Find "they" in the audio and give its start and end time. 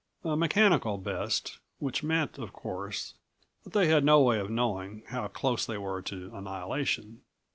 3.73-3.87, 5.63-5.77